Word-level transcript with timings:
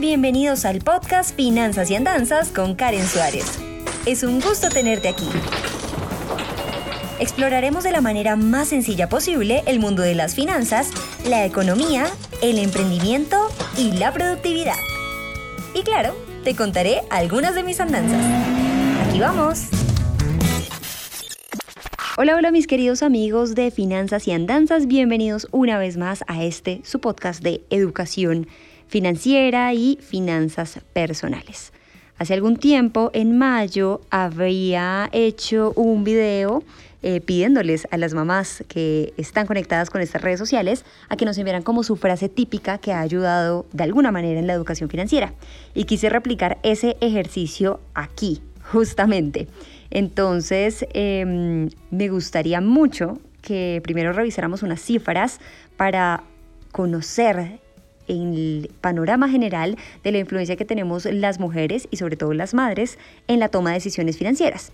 bienvenidos 0.00 0.64
al 0.64 0.80
podcast 0.80 1.36
Finanzas 1.36 1.90
y 1.90 1.94
Andanzas 1.94 2.48
con 2.48 2.74
Karen 2.74 3.06
Suárez. 3.06 3.58
Es 4.06 4.22
un 4.22 4.40
gusto 4.40 4.68
tenerte 4.68 5.08
aquí. 5.08 5.28
Exploraremos 7.20 7.84
de 7.84 7.92
la 7.92 8.00
manera 8.00 8.34
más 8.34 8.68
sencilla 8.68 9.08
posible 9.08 9.62
el 9.66 9.78
mundo 9.78 10.02
de 10.02 10.14
las 10.14 10.34
finanzas, 10.34 10.90
la 11.28 11.44
economía, 11.44 12.06
el 12.42 12.58
emprendimiento 12.58 13.36
y 13.76 13.92
la 13.92 14.12
productividad. 14.12 14.78
Y 15.74 15.82
claro, 15.82 16.16
te 16.42 16.56
contaré 16.56 17.02
algunas 17.10 17.54
de 17.54 17.62
mis 17.62 17.78
andanzas. 17.78 18.20
Aquí 19.06 19.20
vamos. 19.20 19.68
Hola, 22.16 22.36
hola 22.36 22.50
mis 22.50 22.66
queridos 22.66 23.02
amigos 23.02 23.54
de 23.54 23.70
Finanzas 23.70 24.26
y 24.26 24.32
Andanzas, 24.32 24.86
bienvenidos 24.86 25.46
una 25.50 25.78
vez 25.78 25.96
más 25.96 26.24
a 26.26 26.42
este 26.42 26.80
su 26.84 27.00
podcast 27.00 27.42
de 27.42 27.64
educación 27.70 28.48
financiera 28.88 29.72
y 29.74 29.98
finanzas 30.00 30.80
personales. 30.92 31.72
Hace 32.16 32.34
algún 32.34 32.56
tiempo, 32.56 33.10
en 33.12 33.36
mayo, 33.36 34.00
había 34.10 35.08
hecho 35.12 35.72
un 35.74 36.04
video 36.04 36.62
eh, 37.02 37.20
pidiéndoles 37.20 37.88
a 37.90 37.98
las 37.98 38.14
mamás 38.14 38.64
que 38.68 39.12
están 39.16 39.46
conectadas 39.46 39.90
con 39.90 40.00
estas 40.00 40.22
redes 40.22 40.38
sociales 40.38 40.84
a 41.08 41.16
que 41.16 41.24
nos 41.24 41.36
enviaran 41.36 41.62
como 41.62 41.82
su 41.82 41.96
frase 41.96 42.28
típica 42.28 42.78
que 42.78 42.92
ha 42.92 43.00
ayudado 43.00 43.66
de 43.72 43.84
alguna 43.84 44.12
manera 44.12 44.38
en 44.38 44.46
la 44.46 44.54
educación 44.54 44.88
financiera. 44.88 45.34
Y 45.74 45.84
quise 45.84 46.08
replicar 46.08 46.58
ese 46.62 46.96
ejercicio 47.00 47.80
aquí, 47.94 48.40
justamente. 48.72 49.48
Entonces, 49.90 50.86
em, 50.94 51.68
me 51.90 52.08
gustaría 52.08 52.60
mucho 52.60 53.18
que 53.42 53.80
primero 53.84 54.12
revisáramos 54.12 54.62
unas 54.62 54.80
cifras 54.80 55.40
para 55.76 56.22
conocer 56.72 57.60
el 58.08 58.70
panorama 58.80 59.28
general 59.28 59.76
de 60.02 60.12
la 60.12 60.18
influencia 60.18 60.56
que 60.56 60.64
tenemos 60.64 61.04
las 61.06 61.40
mujeres 61.40 61.88
y 61.90 61.96
sobre 61.96 62.16
todo 62.16 62.32
las 62.34 62.54
madres 62.54 62.98
en 63.28 63.40
la 63.40 63.48
toma 63.48 63.70
de 63.70 63.74
decisiones 63.74 64.18
financieras. 64.18 64.72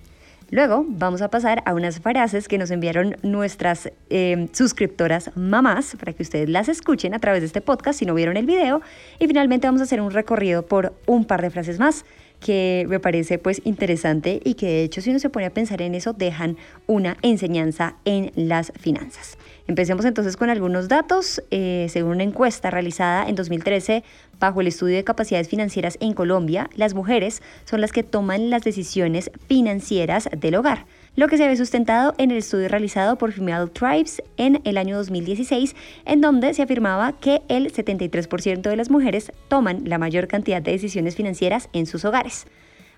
Luego 0.50 0.84
vamos 0.88 1.22
a 1.22 1.30
pasar 1.30 1.62
a 1.64 1.74
unas 1.74 2.00
frases 2.00 2.48
que 2.48 2.58
nos 2.58 2.72
enviaron 2.72 3.16
nuestras 3.22 3.92
em, 4.08 4.48
suscriptoras 4.52 5.30
mamás 5.36 5.96
para 5.96 6.12
que 6.12 6.24
ustedes 6.24 6.48
las 6.48 6.68
escuchen 6.68 7.14
a 7.14 7.20
través 7.20 7.42
de 7.42 7.46
este 7.46 7.60
podcast 7.60 8.00
si 8.00 8.04
no 8.04 8.14
vieron 8.14 8.36
el 8.36 8.46
video. 8.46 8.80
Y 9.20 9.28
finalmente 9.28 9.68
vamos 9.68 9.80
a 9.80 9.84
hacer 9.84 10.00
un 10.00 10.10
recorrido 10.10 10.66
por 10.66 10.92
un 11.06 11.24
par 11.24 11.40
de 11.40 11.50
frases 11.50 11.78
más 11.78 12.04
que 12.40 12.86
me 12.88 12.98
parece 12.98 13.38
pues 13.38 13.60
interesante 13.64 14.40
y 14.44 14.54
que 14.54 14.66
de 14.66 14.82
hecho 14.82 15.00
si 15.00 15.10
uno 15.10 15.18
se 15.18 15.30
pone 15.30 15.46
a 15.46 15.50
pensar 15.50 15.82
en 15.82 15.94
eso 15.94 16.12
dejan 16.12 16.56
una 16.86 17.16
enseñanza 17.22 17.96
en 18.04 18.32
las 18.34 18.72
finanzas. 18.78 19.36
Empecemos 19.66 20.04
entonces 20.04 20.36
con 20.36 20.50
algunos 20.50 20.88
datos. 20.88 21.42
Eh, 21.50 21.86
según 21.90 22.12
una 22.12 22.24
encuesta 22.24 22.70
realizada 22.70 23.28
en 23.28 23.36
2013 23.36 24.02
bajo 24.40 24.62
el 24.62 24.66
estudio 24.66 24.96
de 24.96 25.04
capacidades 25.04 25.48
financieras 25.48 25.96
en 26.00 26.14
Colombia, 26.14 26.68
las 26.74 26.94
mujeres 26.94 27.42
son 27.66 27.80
las 27.80 27.92
que 27.92 28.02
toman 28.02 28.50
las 28.50 28.62
decisiones 28.62 29.30
financieras 29.46 30.28
del 30.36 30.56
hogar 30.56 30.86
lo 31.16 31.28
que 31.28 31.36
se 31.36 31.48
ve 31.48 31.56
sustentado 31.56 32.14
en 32.18 32.30
el 32.30 32.38
estudio 32.38 32.68
realizado 32.68 33.16
por 33.16 33.32
Female 33.32 33.68
Tribes 33.68 34.22
en 34.36 34.60
el 34.64 34.78
año 34.78 34.96
2016, 34.96 35.74
en 36.04 36.20
donde 36.20 36.54
se 36.54 36.62
afirmaba 36.62 37.12
que 37.18 37.42
el 37.48 37.72
73% 37.72 38.62
de 38.62 38.76
las 38.76 38.90
mujeres 38.90 39.32
toman 39.48 39.82
la 39.84 39.98
mayor 39.98 40.28
cantidad 40.28 40.62
de 40.62 40.72
decisiones 40.72 41.16
financieras 41.16 41.68
en 41.72 41.86
sus 41.86 42.04
hogares. 42.04 42.46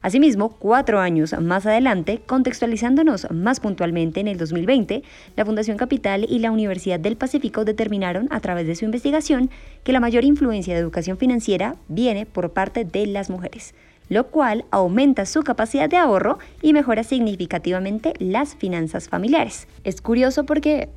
Asimismo, 0.03 0.51
cuatro 0.59 0.99
años 0.99 1.33
más 1.41 1.65
adelante, 1.65 2.21
contextualizándonos 2.27 3.29
más 3.31 3.61
puntualmente 3.61 4.21
en 4.21 4.29
el 4.29 4.37
2020, 4.37 5.03
la 5.37 5.45
Fundación 5.45 5.77
Capital 5.77 6.27
y 6.29 6.41
la 6.41 6.51
Universidad 6.51 6.99
del 6.99 7.17
Pacífico 7.17 7.65
determinaron 7.65 8.27
a 8.31 8.41
través 8.41 8.67
de 8.67 8.75
su 8.75 8.85
investigación 8.85 9.49
que 9.85 9.93
la 9.93 10.01
mayor 10.01 10.25
influencia 10.25 10.75
de 10.75 10.81
educación 10.81 11.19
financiera 11.19 11.77
viene 11.89 12.27
por 12.27 12.53
parte 12.53 12.85
de 12.85 13.07
las 13.07 13.31
mujeres 13.31 13.75
lo 14.13 14.29
cual 14.29 14.65
aumenta 14.71 15.27
su 15.27 15.43
capacidad 15.43 15.89
de 15.89 15.97
ahorro 15.97 16.39
y 16.61 16.73
mejora 16.73 17.03
significativamente 17.03 18.15
las 18.19 18.55
finanzas 18.55 19.09
familiares. 19.09 19.67
Es 19.85 20.01
curioso 20.01 20.45
porque 20.45 20.89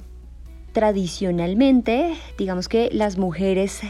tradicionalmente, 0.73 2.15
digamos 2.37 2.67
que 2.67 2.89
las 2.91 3.17
mujeres 3.17 3.81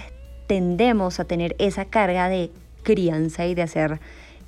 tendemos 0.47 1.19
a 1.19 1.25
tener 1.25 1.55
esa 1.57 1.85
carga 1.85 2.29
de 2.29 2.51
crianza 2.83 3.47
y 3.47 3.55
de 3.55 3.63
hacer, 3.63 3.99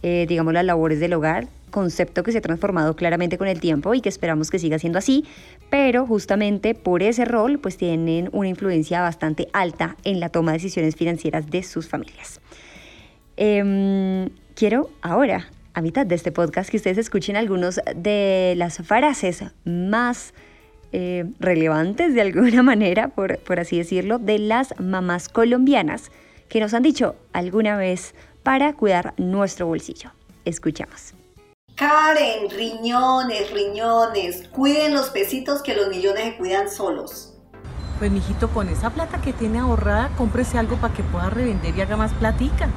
eh, 0.04 0.26
digamos, 0.30 0.54
las 0.54 0.64
labores 0.64 1.00
del 1.00 1.14
hogar, 1.14 1.48
concepto 1.72 2.24
que 2.24 2.32
se 2.32 2.38
ha 2.38 2.42
transformado 2.42 2.96
claramente 2.96 3.38
con 3.38 3.48
el 3.48 3.60
tiempo 3.60 3.94
y 3.94 4.02
que 4.02 4.10
esperamos 4.10 4.50
que 4.52 4.60
siga 4.60 4.80
siendo 4.80 5.00
así, 5.00 5.26
pero 5.70 6.06
justamente 6.06 6.76
por 6.76 7.04
ese 7.04 7.26
rol 7.26 7.60
pues 7.60 7.78
tienen 7.78 8.30
una 8.32 8.48
influencia 8.48 9.02
bastante 9.02 9.48
alta 9.54 9.98
en 10.04 10.20
la 10.20 10.30
toma 10.30 10.52
de 10.52 10.60
decisiones 10.60 10.96
financieras 10.96 11.50
de 11.50 11.64
sus 11.64 11.88
familias. 11.88 12.40
Em, 13.36 14.30
quiero 14.58 14.90
ahora, 15.04 15.52
a 15.76 15.82
mitad 15.82 16.08
de 16.08 16.16
este 16.16 16.32
podcast, 16.32 16.72
que 16.72 16.78
ustedes 16.78 16.98
escuchen 16.98 17.36
algunos 17.36 17.80
de 17.96 18.56
las 18.58 18.78
frases 18.80 19.44
más 19.66 20.34
eh, 20.92 21.26
relevantes 21.40 22.16
de 22.16 22.22
alguna 22.22 22.64
manera, 22.72 23.10
por, 23.10 23.38
por 23.38 23.60
así 23.60 23.78
decirlo, 23.78 24.18
de 24.18 24.40
las 24.40 24.74
mamás 24.80 25.30
colombianas 25.30 26.12
que 26.50 26.60
nos 26.60 26.74
han 26.74 26.82
dicho 26.82 27.16
alguna 27.34 27.78
vez 27.78 28.16
para 28.42 28.74
cuidar 28.74 29.14
nuestro 29.18 29.68
bolsillo. 29.68 30.10
Escuchamos. 30.44 31.14
Karen, 31.76 32.50
riñones, 32.50 33.52
riñones, 33.52 34.48
cuiden 34.48 34.96
los 34.96 35.12
pesitos 35.12 35.62
que 35.62 35.76
los 35.76 35.90
millones 35.90 36.24
se 36.24 36.38
cuidan 36.38 36.68
solos. 36.72 37.36
Pues 38.00 38.10
mijito, 38.10 38.50
con 38.50 38.70
esa 38.70 38.90
plata 38.90 39.22
que 39.22 39.34
tiene 39.34 39.60
ahorrada, 39.60 40.10
cómprese 40.18 40.58
algo 40.58 40.78
para 40.78 40.96
que 40.96 41.04
pueda 41.04 41.30
revender 41.30 41.78
y 41.78 41.82
haga 41.82 41.98
más 41.98 42.14
platica. 42.14 42.70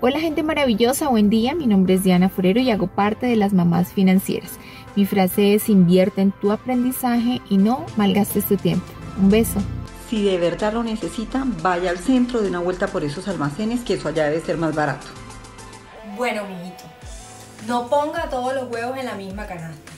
Hola 0.00 0.20
gente 0.20 0.44
maravillosa, 0.44 1.08
buen 1.08 1.28
día, 1.28 1.56
mi 1.56 1.66
nombre 1.66 1.94
es 1.94 2.04
Diana 2.04 2.28
Forero 2.28 2.60
y 2.60 2.70
hago 2.70 2.86
parte 2.86 3.26
de 3.26 3.34
las 3.34 3.52
mamás 3.52 3.92
financieras. 3.92 4.52
Mi 4.94 5.06
frase 5.06 5.56
es 5.56 5.68
invierte 5.68 6.20
en 6.20 6.30
tu 6.30 6.52
aprendizaje 6.52 7.42
y 7.50 7.56
no 7.56 7.84
malgastes 7.96 8.44
tu 8.44 8.56
tiempo. 8.56 8.86
Un 9.20 9.28
beso. 9.28 9.58
Si 10.08 10.22
de 10.22 10.38
verdad 10.38 10.72
lo 10.72 10.84
necesita, 10.84 11.44
vaya 11.62 11.90
al 11.90 11.98
centro 11.98 12.40
de 12.40 12.48
una 12.48 12.60
vuelta 12.60 12.86
por 12.86 13.02
esos 13.02 13.26
almacenes 13.26 13.80
que 13.80 13.94
eso 13.94 14.06
allá 14.06 14.26
debe 14.26 14.40
ser 14.40 14.56
más 14.56 14.72
barato. 14.72 15.08
Bueno, 16.16 16.44
mijito, 16.44 16.84
no 17.66 17.88
ponga 17.88 18.30
todos 18.30 18.54
los 18.54 18.70
huevos 18.70 18.96
en 18.98 19.06
la 19.06 19.16
misma 19.16 19.46
canasta. 19.46 19.90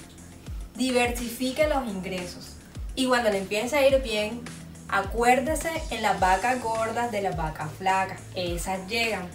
Diversifique 0.79 1.69
los 1.69 1.87
ingresos. 1.87 2.57
Y 2.95 3.05
cuando 3.05 3.29
le 3.29 3.37
empiece 3.37 3.77
a 3.77 3.87
ir 3.87 4.03
bien, 4.03 4.41
acuérdese 4.89 5.71
en 5.91 6.01
las 6.01 6.19
vacas 6.19 6.63
gordas 6.63 7.13
de 7.13 7.21
las 7.21 7.37
vacas 7.37 7.71
flacas. 7.79 8.23
Esas 8.35 8.89
llegan 8.89 9.29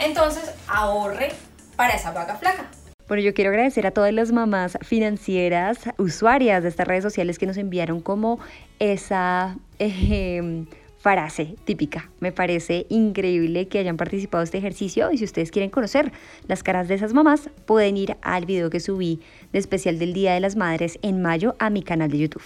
entonces 0.00 0.52
ahorre 0.66 1.32
para 1.76 1.94
esa 1.94 2.10
vaca 2.12 2.36
flaca. 2.36 2.68
Bueno, 3.08 3.22
yo 3.22 3.32
quiero 3.32 3.48
agradecer 3.50 3.86
a 3.86 3.90
todas 3.90 4.12
las 4.12 4.32
mamás 4.32 4.76
financieras, 4.82 5.78
usuarias 5.96 6.62
de 6.62 6.68
estas 6.68 6.86
redes 6.86 7.02
sociales 7.02 7.38
que 7.38 7.46
nos 7.46 7.56
enviaron 7.56 8.02
como 8.02 8.38
esa 8.78 9.56
em, 9.78 10.66
frase 10.98 11.54
típica. 11.64 12.10
Me 12.20 12.32
parece 12.32 12.84
increíble 12.90 13.66
que 13.66 13.78
hayan 13.78 13.96
participado 13.96 14.42
en 14.42 14.44
este 14.44 14.58
ejercicio 14.58 15.10
y 15.10 15.16
si 15.16 15.24
ustedes 15.24 15.50
quieren 15.50 15.70
conocer 15.70 16.12
las 16.48 16.62
caras 16.62 16.86
de 16.88 16.96
esas 16.96 17.14
mamás, 17.14 17.48
pueden 17.64 17.96
ir 17.96 18.18
al 18.20 18.44
video 18.44 18.68
que 18.68 18.78
subí 18.78 19.20
de 19.54 19.58
especial 19.58 19.98
del 19.98 20.12
Día 20.12 20.34
de 20.34 20.40
las 20.40 20.56
Madres 20.56 20.98
en 21.00 21.22
mayo 21.22 21.56
a 21.58 21.70
mi 21.70 21.82
canal 21.82 22.10
de 22.10 22.18
YouTube. 22.18 22.42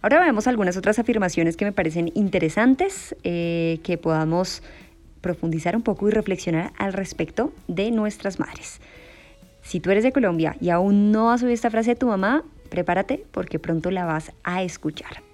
Ahora 0.00 0.20
vemos 0.20 0.46
algunas 0.46 0.78
otras 0.78 0.98
afirmaciones 0.98 1.58
que 1.58 1.66
me 1.66 1.72
parecen 1.72 2.10
interesantes, 2.14 3.14
eh, 3.22 3.80
que 3.82 3.98
podamos 3.98 4.62
profundizar 5.26 5.74
un 5.74 5.82
poco 5.82 6.06
y 6.06 6.12
reflexionar 6.12 6.72
al 6.78 6.92
respecto 6.92 7.52
de 7.66 7.90
nuestras 7.90 8.38
madres. 8.38 8.80
Si 9.62 9.80
tú 9.80 9.90
eres 9.90 10.04
de 10.04 10.12
Colombia 10.12 10.54
y 10.60 10.70
aún 10.70 11.10
no 11.10 11.32
has 11.32 11.42
oído 11.42 11.52
esta 11.52 11.68
frase 11.68 11.90
de 11.90 11.96
tu 11.96 12.06
mamá, 12.06 12.44
prepárate 12.70 13.24
porque 13.32 13.58
pronto 13.58 13.90
la 13.90 14.04
vas 14.04 14.30
a 14.44 14.62
escuchar. 14.62 15.24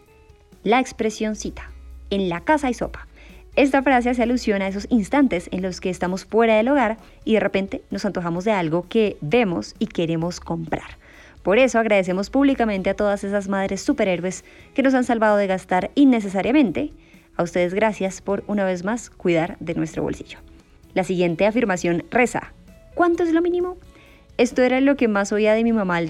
La 0.65 0.81
expresión 0.81 1.37
cita, 1.37 1.71
en 2.09 2.31
la 2.31 2.41
casa 2.41 2.69
hay 2.69 2.75
sopa. 2.75 3.07
Esta 3.55 3.83
frase 3.83 4.09
hace 4.09 4.23
alusión 4.23 4.63
a 4.63 4.69
esos 4.69 4.87
instantes 4.89 5.51
en 5.53 5.61
los 5.61 5.83
que 5.83 5.91
estamos 5.91 6.25
fuera 6.25 6.57
del 6.57 6.69
hogar 6.69 6.97
y 7.27 7.35
de 7.35 7.41
repente 7.41 7.83
nos 7.91 8.07
antojamos 8.07 8.45
de 8.47 8.53
algo 8.53 8.87
que 8.89 9.19
vemos 9.21 9.75
y 9.79 9.89
queremos 9.89 10.41
comprar. 10.41 10.97
Por 11.43 11.59
eso 11.59 11.79
agradecemos 11.79 12.31
públicamente 12.31 12.89
a 12.89 12.95
todas 12.95 13.25
esas 13.25 13.49
madres 13.49 13.83
superhéroes 13.83 14.43
que 14.73 14.83
nos 14.83 14.95
han 14.95 15.05
salvado 15.05 15.37
de 15.37 15.49
gastar 15.49 15.91
innecesariamente 15.97 16.93
a 17.37 17.43
ustedes 17.43 17.75
gracias 17.75 18.21
por 18.21 18.45
una 18.47 18.65
vez 18.65 18.85
más 18.85 19.11
cuidar 19.11 19.57
de 19.61 19.75
nuestro 19.75 20.03
bolsillo. 20.03 20.39
La 20.95 21.05
siguiente 21.05 21.47
afirmación 21.47 22.05
reza, 22.11 22.53
¿cuánto 22.95 23.23
es 23.23 23.33
lo 23.33 23.43
mínimo? 23.43 23.77
Esto 24.39 24.63
era 24.63 24.81
lo 24.81 24.97
que 24.97 25.09
más 25.09 25.33
oía 25.33 25.55
de 25.55 25.65
mi 25.65 25.73
mamá 25.73 26.01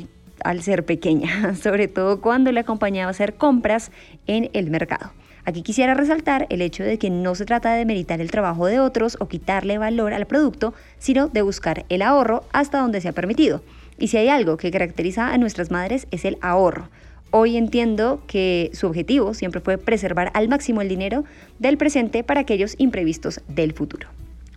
al, 0.45 0.63
ser 0.63 0.85
pequeña, 0.85 1.55
sobre 1.63 1.89
todo 1.89 2.21
cuando 2.21 2.53
le 2.53 2.61
acompañaba 2.61 3.09
a 3.09 3.11
hacer 3.11 3.35
compras 3.35 3.91
en 4.27 4.51
el 4.53 4.71
mercado. 4.71 5.13
Aquí 5.45 5.63
quisiera 5.63 5.95
resaltar 5.95 6.47
el 6.51 6.63
hecho 6.63 6.85
de 6.85 6.99
que 6.99 7.11
no 7.11 7.35
se 7.35 7.45
trata 7.45 7.75
de 7.75 7.85
meritar 7.85 8.21
el 8.21 8.31
trabajo 8.31 8.67
de 8.67 8.79
otros 8.79 9.17
o 9.19 9.27
quitarle 9.27 9.77
valor 9.77 10.15
al 10.15 10.27
producto, 10.27 10.73
sino 10.99 11.29
de 11.29 11.43
buscar 11.43 11.85
el 11.89 12.03
ahorro 12.03 12.45
hasta 12.53 12.79
donde 12.79 13.01
sea 13.01 13.13
permitido. 13.13 13.63
Y 13.99 14.09
si 14.09 14.17
hay 14.19 14.29
algo 14.29 14.57
que 14.57 14.71
caracteriza 14.71 15.33
a 15.33 15.39
nuestras 15.39 15.71
madres 15.71 16.07
es 16.11 16.25
el 16.25 16.39
ahorro. 16.41 16.89
Hoy 17.35 17.57
entiendo 17.57 18.23
que 18.27 18.69
su 18.75 18.87
objetivo 18.87 19.33
siempre 19.33 19.63
fue 19.63 19.79
preservar 19.79 20.31
al 20.35 20.49
máximo 20.51 20.83
el 20.83 20.91
dinero 20.91 21.25
del 21.59 21.79
presente 21.79 22.25
para 22.25 22.43
aquellos 22.43 22.75
imprevistos 22.77 23.41
del 23.49 23.73
futuro. 23.73 24.09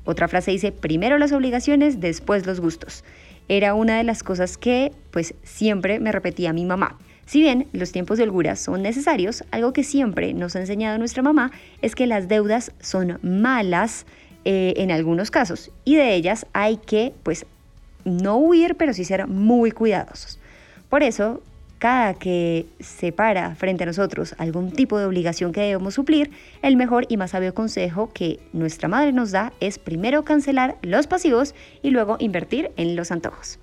Otra 0.04 0.28
frase 0.28 0.52
dice, 0.52 0.74
primero 0.74 1.18
las 1.18 1.32
obligaciones, 1.32 2.02
después 2.02 2.46
los 2.46 2.60
gustos. 2.60 3.06
Era 3.48 3.76
una 3.76 3.98
de 3.98 4.04
las 4.04 4.24
cosas 4.24 4.58
que 4.58 4.92
pues 5.12 5.36
siempre 5.44 6.02
me 6.02 6.12
repetía 6.12 6.52
mi 6.52 6.66
mamá. 6.66 7.00
Si 7.26 7.40
bien 7.40 7.68
los 7.72 7.94
tiempos 7.94 8.18
de 8.18 8.26
holgura 8.26 8.58
son 8.58 8.82
necesarios, 8.82 9.46
algo 9.52 9.72
que 9.72 9.86
siempre 9.86 10.34
nos 10.34 10.58
ha 10.58 10.60
enseñado 10.60 10.98
nuestra 10.98 11.24
mamá 11.24 11.52
es 11.82 11.96
que 11.96 12.08
las 12.08 12.28
deudas 12.28 12.74
son 12.82 13.20
malas 13.22 14.06
eh, 14.44 14.74
en 14.76 14.92
algunos 14.92 15.32
casos 15.32 15.72
y 15.86 15.96
de 15.96 16.14
ellas 16.14 16.46
hay 16.52 16.76
que 16.76 17.14
pues 17.24 17.46
no 18.04 18.36
huir, 18.36 18.76
pero 18.76 18.94
sí 18.94 19.06
ser 19.06 19.28
muy 19.28 19.72
cuidadosos. 19.72 20.40
Por 20.90 21.04
eso, 21.04 21.42
cada 21.80 22.14
que 22.14 22.66
se 22.80 23.12
para 23.12 23.56
frente 23.56 23.84
a 23.84 23.88
nosotros 23.88 24.36
algún 24.38 24.72
tipo 24.72 24.98
de 24.98 25.06
obligación 25.06 25.52
que 25.52 25.62
debemos 25.62 25.94
suplir, 25.94 26.32
el 26.62 26.76
mejor 26.76 27.06
y 27.10 27.18
más 27.18 27.32
sabio 27.32 27.54
consejo 27.54 28.12
que 28.14 28.40
nuestra 28.54 28.88
madre 28.88 29.12
nos 29.12 29.32
da 29.32 29.54
es 29.60 29.80
primero 29.80 30.24
cancelar 30.24 30.78
los 30.82 31.08
pasivos 31.08 31.56
y 31.82 31.92
luego 31.92 32.18
invertir 32.20 32.72
en 32.78 32.96
los 32.96 33.12
antojos. 33.12 33.60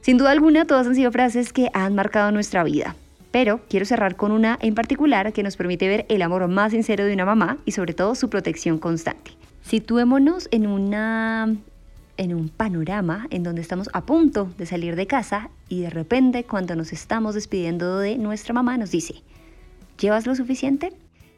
Sin 0.00 0.18
duda 0.18 0.30
alguna, 0.30 0.66
todas 0.66 0.86
han 0.86 0.94
sido 0.94 1.10
frases 1.10 1.52
que 1.52 1.68
han 1.74 1.94
marcado 1.94 2.30
nuestra 2.30 2.62
vida. 2.62 2.94
Pero 3.32 3.60
quiero 3.68 3.84
cerrar 3.84 4.16
con 4.16 4.32
una 4.32 4.56
en 4.62 4.74
particular 4.74 5.32
que 5.32 5.42
nos 5.42 5.56
permite 5.56 5.88
ver 5.88 6.06
el 6.08 6.22
amor 6.22 6.46
más 6.48 6.72
sincero 6.72 7.04
de 7.04 7.12
una 7.12 7.24
mamá 7.24 7.58
y 7.64 7.72
sobre 7.72 7.92
todo 7.92 8.14
su 8.14 8.30
protección 8.30 8.78
constante. 8.78 9.32
Situémonos 9.62 10.48
en 10.52 10.68
una 10.68 11.56
en 12.16 12.34
un 12.34 12.48
panorama 12.48 13.26
en 13.30 13.42
donde 13.42 13.60
estamos 13.60 13.88
a 13.92 14.04
punto 14.06 14.50
de 14.58 14.66
salir 14.66 14.96
de 14.96 15.06
casa 15.06 15.50
y 15.68 15.80
de 15.80 15.90
repente 15.90 16.44
cuando 16.44 16.76
nos 16.76 16.92
estamos 16.92 17.34
despidiendo 17.34 17.98
de 17.98 18.18
nuestra 18.18 18.54
mamá 18.54 18.76
nos 18.78 18.90
dice, 18.90 19.22
¿llevas 19.98 20.26
lo 20.26 20.34
suficiente? 20.34 20.92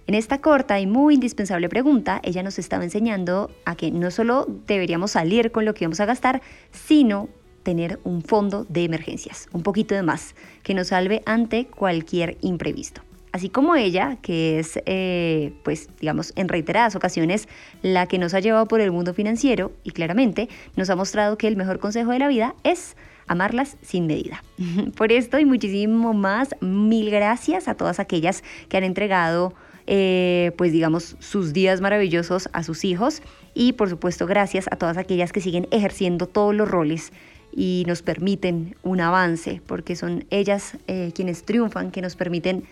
En 0.06 0.14
esta 0.14 0.40
corta 0.40 0.80
y 0.80 0.86
muy 0.86 1.14
indispensable 1.14 1.68
pregunta, 1.68 2.20
ella 2.24 2.42
nos 2.42 2.58
estaba 2.58 2.84
enseñando 2.84 3.50
a 3.66 3.76
que 3.76 3.90
no 3.90 4.10
solo 4.10 4.46
deberíamos 4.66 5.10
salir 5.10 5.52
con 5.52 5.66
lo 5.66 5.74
que 5.74 5.84
íbamos 5.84 6.00
a 6.00 6.06
gastar, 6.06 6.40
sino 6.72 7.28
tener 7.62 8.00
un 8.04 8.22
fondo 8.22 8.64
de 8.70 8.84
emergencias, 8.84 9.48
un 9.52 9.62
poquito 9.62 9.94
de 9.94 10.02
más, 10.02 10.34
que 10.62 10.72
nos 10.72 10.88
salve 10.88 11.22
ante 11.26 11.66
cualquier 11.66 12.38
imprevisto. 12.40 13.02
Así 13.32 13.48
como 13.48 13.74
ella, 13.76 14.16
que 14.22 14.58
es, 14.58 14.80
eh, 14.86 15.52
pues, 15.62 15.88
digamos, 16.00 16.32
en 16.36 16.48
reiteradas 16.48 16.96
ocasiones 16.96 17.48
la 17.82 18.06
que 18.06 18.18
nos 18.18 18.34
ha 18.34 18.40
llevado 18.40 18.66
por 18.66 18.80
el 18.80 18.90
mundo 18.90 19.14
financiero 19.14 19.72
y 19.84 19.90
claramente 19.90 20.48
nos 20.76 20.90
ha 20.90 20.96
mostrado 20.96 21.36
que 21.38 21.48
el 21.48 21.56
mejor 21.56 21.78
consejo 21.78 22.12
de 22.12 22.18
la 22.18 22.28
vida 22.28 22.54
es 22.64 22.96
amarlas 23.26 23.76
sin 23.82 24.06
medida. 24.06 24.42
Por 24.96 25.12
esto 25.12 25.38
y 25.38 25.44
muchísimo 25.44 26.14
más, 26.14 26.54
mil 26.60 27.10
gracias 27.10 27.68
a 27.68 27.74
todas 27.74 28.00
aquellas 28.00 28.42
que 28.68 28.76
han 28.78 28.84
entregado, 28.84 29.54
eh, 29.86 30.52
pues 30.56 30.72
digamos, 30.72 31.16
sus 31.18 31.52
días 31.52 31.80
maravillosos 31.80 32.48
a 32.52 32.62
sus 32.62 32.84
hijos 32.84 33.22
y 33.54 33.74
por 33.74 33.88
supuesto 33.88 34.26
gracias 34.26 34.66
a 34.70 34.76
todas 34.76 34.96
aquellas 34.96 35.32
que 35.32 35.40
siguen 35.40 35.68
ejerciendo 35.70 36.26
todos 36.26 36.54
los 36.54 36.68
roles 36.68 37.12
y 37.52 37.84
nos 37.86 38.02
permiten 38.02 38.76
un 38.82 39.00
avance, 39.00 39.62
porque 39.66 39.96
son 39.96 40.24
ellas 40.30 40.76
eh, 40.86 41.12
quienes 41.14 41.44
triunfan, 41.44 41.90
que 41.90 42.02
nos 42.02 42.16
permiten 42.16 42.64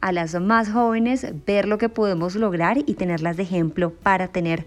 a 0.00 0.12
las 0.12 0.34
más 0.40 0.70
jóvenes 0.70 1.26
ver 1.46 1.66
lo 1.66 1.78
que 1.78 1.88
podemos 1.88 2.34
lograr 2.36 2.78
y 2.78 2.94
tenerlas 2.94 3.36
de 3.36 3.42
ejemplo 3.44 3.90
para 3.90 4.28
tener 4.28 4.66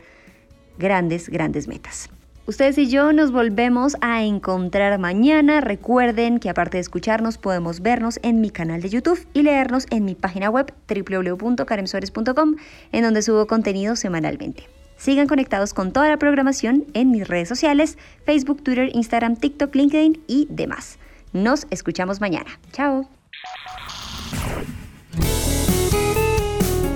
grandes, 0.78 1.30
grandes 1.30 1.68
metas. 1.68 2.10
Ustedes 2.46 2.78
y 2.78 2.90
yo 2.90 3.14
nos 3.14 3.32
volvemos 3.32 3.96
a 4.02 4.24
encontrar 4.24 5.00
mañana. 5.00 5.62
Recuerden 5.62 6.40
que 6.40 6.50
aparte 6.50 6.76
de 6.76 6.82
escucharnos 6.82 7.38
podemos 7.38 7.82
vernos 7.82 8.20
en 8.22 8.42
mi 8.42 8.50
canal 8.50 8.82
de 8.82 8.90
YouTube 8.90 9.26
y 9.34 9.44
leernos 9.44 9.86
en 9.92 10.04
mi 10.04 10.14
página 10.14 10.50
web 10.50 10.74
www.karemsuarez.com 10.90 12.56
en 12.92 13.04
donde 13.04 13.22
subo 13.22 13.48
contenido 13.48 13.96
semanalmente. 13.96 14.68
Sigan 14.98 15.28
conectados 15.28 15.74
con 15.74 15.94
toda 15.94 16.10
la 16.10 16.18
programación 16.18 16.86
en 16.94 17.12
mis 17.12 17.28
redes 17.28 17.48
sociales, 17.48 17.98
Facebook, 18.26 18.62
Twitter, 18.62 18.90
Instagram, 18.94 19.38
TikTok, 19.38 19.74
LinkedIn 19.74 20.22
y 20.28 20.48
demás. 20.50 21.00
Nos 21.32 21.66
escuchamos 21.72 22.20
mañana. 22.20 22.60
Chao. 22.74 23.23